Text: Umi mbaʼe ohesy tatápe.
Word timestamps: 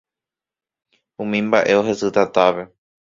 Umi 1.25 1.37
mbaʼe 1.49 1.73
ohesy 1.83 2.09
tatápe. 2.17 2.63